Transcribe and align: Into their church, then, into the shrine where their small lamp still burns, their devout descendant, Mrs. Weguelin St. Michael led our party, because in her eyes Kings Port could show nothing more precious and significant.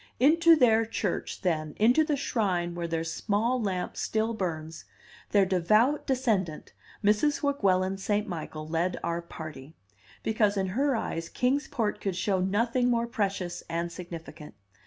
Into 0.19 0.55
their 0.55 0.83
church, 0.83 1.41
then, 1.41 1.75
into 1.77 2.03
the 2.03 2.15
shrine 2.15 2.73
where 2.73 2.87
their 2.87 3.03
small 3.03 3.61
lamp 3.61 3.95
still 3.95 4.33
burns, 4.33 4.85
their 5.29 5.45
devout 5.45 6.07
descendant, 6.07 6.73
Mrs. 7.03 7.43
Weguelin 7.43 7.99
St. 7.99 8.27
Michael 8.27 8.67
led 8.67 8.99
our 9.03 9.21
party, 9.21 9.75
because 10.23 10.57
in 10.57 10.69
her 10.69 10.95
eyes 10.95 11.29
Kings 11.29 11.67
Port 11.67 12.01
could 12.01 12.15
show 12.15 12.39
nothing 12.39 12.89
more 12.89 13.05
precious 13.05 13.61
and 13.69 13.91
significant. 13.91 14.55